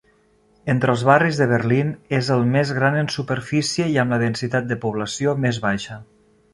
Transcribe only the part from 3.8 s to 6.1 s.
i amb la densitat de població més baixa.